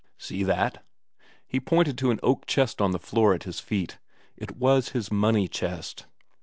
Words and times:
"See 0.17 0.41
that?" 0.41 0.83
He 1.45 1.59
pointed 1.59 1.95
to 1.99 2.09
an 2.09 2.19
oak 2.23 2.47
chest 2.47 2.81
on 2.81 2.89
the 2.89 2.97
floor 2.97 3.35
at 3.35 3.43
his 3.43 3.59
feet. 3.59 3.99
It 4.35 4.57
was 4.57 4.89
his 4.97 5.11
money 5.11 5.47
chest. 5.47 6.07